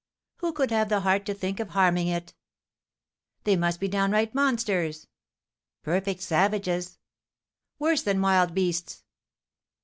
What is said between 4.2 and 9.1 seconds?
monsters!" "Perfect savages!" "Worse than wild beasts!"